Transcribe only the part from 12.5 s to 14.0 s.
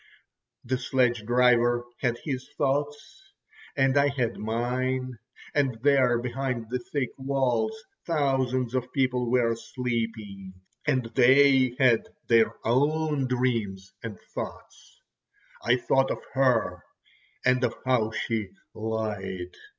own dreams